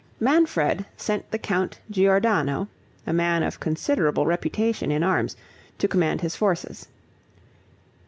Manfred 0.19 0.87
sent 0.97 1.29
the 1.29 1.37
Count 1.37 1.77
Giordano, 1.91 2.67
a 3.05 3.13
man 3.13 3.43
of 3.43 3.59
considerable 3.59 4.25
reputation 4.25 4.89
in 4.91 5.03
arms, 5.03 5.35
to 5.77 5.87
command 5.87 6.21
his 6.21 6.35
forces. 6.35 6.87